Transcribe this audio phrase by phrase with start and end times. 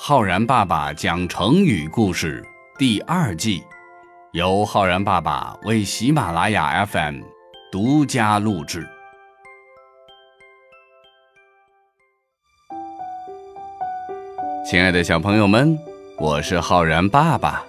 [0.00, 2.46] 浩然爸爸讲成语故事
[2.78, 3.64] 第二季，
[4.30, 7.20] 由浩然爸爸为喜马拉雅 FM
[7.72, 8.88] 独家录制。
[14.64, 15.76] 亲爱的小朋友们，
[16.16, 17.64] 我是浩然爸爸。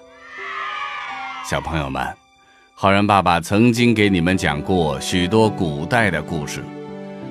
[1.44, 2.06] 小朋友们，
[2.74, 6.62] 浩然爸爸曾经给你们讲过许多古代的故事，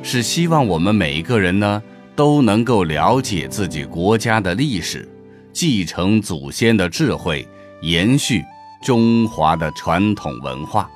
[0.03, 1.81] 是希望我们每一个人呢。
[2.19, 5.07] 都能够了解自己国家的历史，
[5.53, 7.47] 继承祖先的智慧，
[7.81, 8.43] 延续
[8.83, 10.89] 中华的传统文化。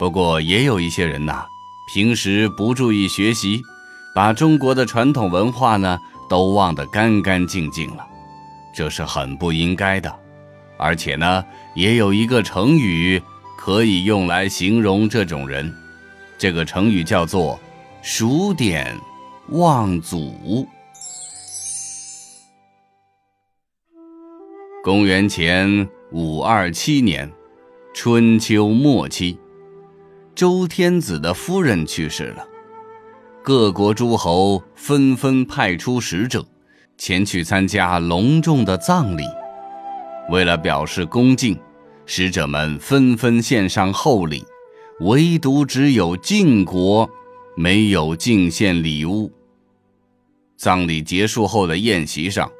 [0.00, 1.44] 不过，也有一些人呐，
[1.94, 3.62] 平时不注意学习，
[4.12, 5.96] 把中国的传统文化呢
[6.28, 8.04] 都忘得干干净净了，
[8.74, 10.12] 这是很不应该的。
[10.76, 11.44] 而且呢，
[11.76, 13.22] 也有一个成语
[13.56, 15.72] 可以用来形容这种人，
[16.36, 17.56] 这个成语叫做
[18.02, 18.92] “数典”。
[19.50, 20.64] 望祖。
[24.84, 27.28] 公元前五二七年，
[27.92, 29.36] 春秋末期，
[30.36, 32.46] 周天子的夫人去世了，
[33.42, 36.46] 各国诸侯纷纷派出使者
[36.96, 39.24] 前去参加隆重的葬礼。
[40.30, 41.58] 为了表示恭敬，
[42.06, 44.44] 使者们纷纷献上厚礼，
[45.00, 47.10] 唯独只有晋国
[47.56, 49.28] 没有进献礼物。
[50.60, 52.52] 葬礼结束后的宴席上，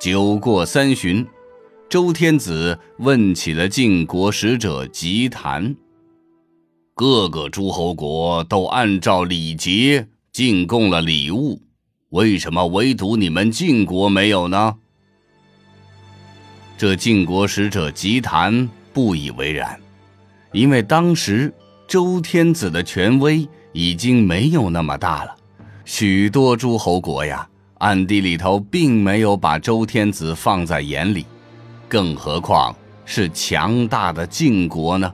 [0.00, 1.24] 酒过三巡，
[1.88, 5.76] 周天子问起了晋国使者吉谈。
[6.94, 11.62] 各个诸侯国都按照礼节进贡了礼物，
[12.08, 14.74] 为什么唯独你们晋国没有呢？
[16.76, 19.80] 这晋国使者吉谈不以为然，
[20.50, 21.54] 因为当时
[21.86, 25.36] 周天子的权威已经没有那么大了。
[25.84, 27.46] 许多诸侯国呀，
[27.78, 31.26] 暗地里头并没有把周天子放在眼里，
[31.88, 35.12] 更何况是强大的晋国呢？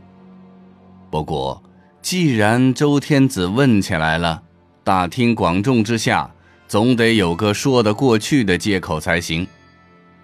[1.11, 1.61] 不过，
[2.01, 4.41] 既然周天子问起来了，
[4.85, 6.33] 大庭广众之下，
[6.69, 9.45] 总得有个说得过去的借口才行。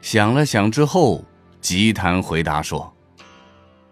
[0.01, 1.25] 想了想之后，
[1.61, 2.95] 吉谈回答说：“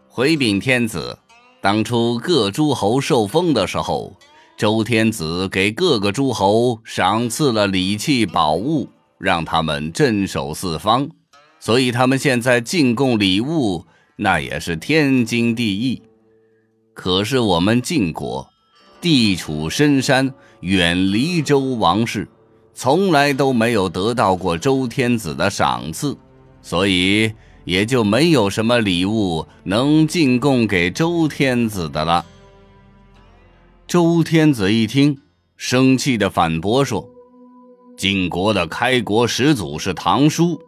[0.09, 1.19] 回禀天子，
[1.61, 4.17] 当初各诸侯受封的时候。”
[4.57, 8.89] 周天子给各个诸侯赏赐了礼器宝物，
[9.19, 11.09] 让他们镇守四方，
[11.59, 13.85] 所以他们现在进贡礼物，
[14.17, 16.01] 那也是天经地义。
[16.95, 18.49] 可是我们晋国
[19.01, 22.29] 地处深山，远离周王室，
[22.73, 26.17] 从来都没有得到过周天子的赏赐，
[26.63, 27.33] 所以
[27.65, 32.25] 也就没有什么礼物能进贡给周天子的了。
[33.87, 35.19] 周天子一听，
[35.57, 37.07] 生气的反驳说
[37.99, 40.59] ：“晋国的开国始祖是唐叔，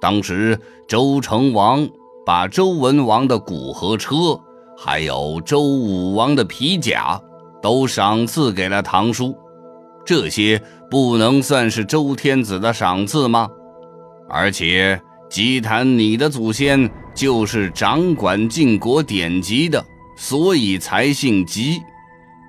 [0.00, 1.86] 当时周成王
[2.24, 4.40] 把周文王的鼓和车，
[4.76, 7.20] 还有周武王的皮甲，
[7.60, 9.36] 都赏赐给了唐叔。
[10.04, 13.48] 这些不能算是周天子的赏赐吗？
[14.28, 19.84] 而且，姬谈你的祖先就是掌管晋国典籍的，
[20.16, 21.78] 所以才姓姬。”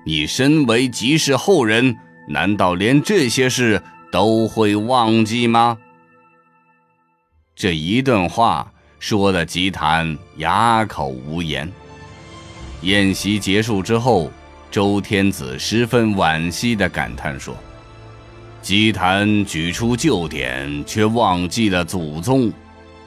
[0.06, 1.96] 你身为吉氏后人，
[2.28, 3.82] 难道连这些事
[4.12, 5.78] 都会忘记吗？
[7.56, 11.70] 这一段话说的吉谈哑口无言。
[12.82, 14.30] 宴席结束之后，
[14.70, 17.56] 周天子十分惋惜地感叹说
[18.60, 22.52] ：“吉谈举出旧典，却忘记了祖宗，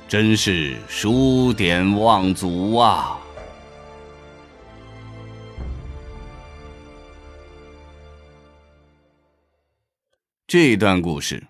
[0.07, 3.19] 真是数典忘祖啊！”
[10.47, 11.47] 这段故事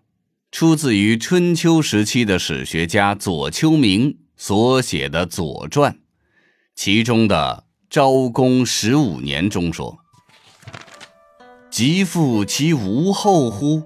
[0.52, 5.94] 出自于春秋时期的史学家左丘明所写的《左传》，
[6.74, 10.00] 其中的《昭公十五年》中说
[11.70, 13.84] ：“及父其无后乎？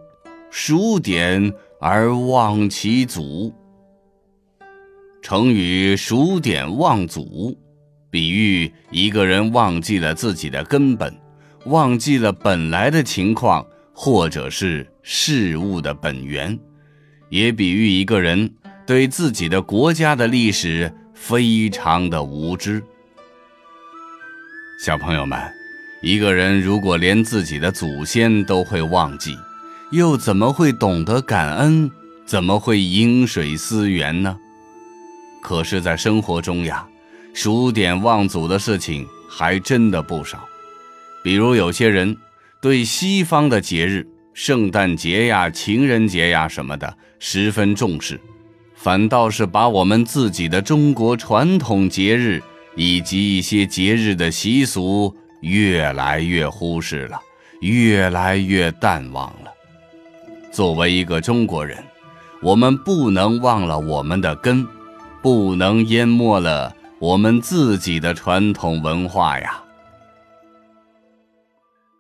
[0.50, 3.54] 数典而忘其祖。”
[5.22, 7.60] 成语“数典忘祖”，
[8.10, 11.14] 比喻一个人忘记了自己的根本，
[11.66, 13.68] 忘记了本来的情况。
[13.94, 16.58] 或者是事物的本源，
[17.30, 18.54] 也比喻一个人
[18.86, 22.84] 对自己的国家的历史非常的无知。
[24.84, 25.40] 小朋友们，
[26.02, 29.38] 一个人如果连自己的祖先都会忘记，
[29.92, 31.90] 又怎么会懂得感恩？
[32.26, 34.38] 怎么会饮水思源呢？
[35.42, 36.88] 可是，在生活中呀，
[37.34, 40.48] 数典忘祖的事情还真的不少，
[41.24, 42.16] 比如有些人。
[42.62, 48.20] 对西方的节日，圣诞节呀、情人节呀什么的，十分重视，
[48.76, 52.42] 反倒是把我们自己的中国传统节日
[52.76, 57.20] 以及一些节日的习俗越来越忽视了，
[57.60, 59.52] 越来越淡忘了。
[60.52, 61.78] 作为一个中国人，
[62.42, 64.66] 我们不能忘了我们的根，
[65.22, 69.62] 不能淹没了我们自己的传统文化呀。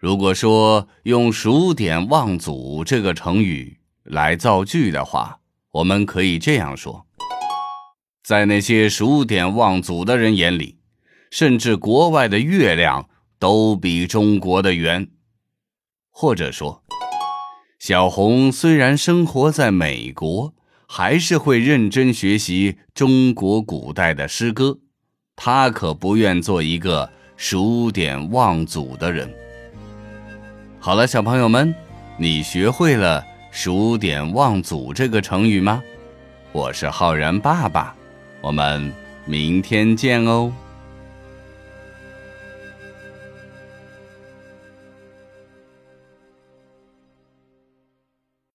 [0.01, 5.41] 如果说用“数典忘祖”这个成语来造句的话，
[5.73, 7.05] 我们可以这样说：
[8.23, 10.79] 在那些数典忘祖的人眼里，
[11.29, 13.07] 甚至国外的月亮
[13.37, 15.07] 都比中国的圆。
[16.09, 16.81] 或者说，
[17.77, 20.55] 小红虽然生活在美国，
[20.87, 24.79] 还是会认真学习中国古代的诗歌。
[25.35, 29.31] 她可不愿做一个数典忘祖的人。
[30.83, 31.75] 好了，小朋友们，
[32.17, 33.23] 你学会了
[33.53, 35.83] “数典忘祖”这个成语吗？
[36.51, 37.95] 我是浩然爸爸，
[38.41, 38.91] 我们
[39.23, 40.51] 明天见哦。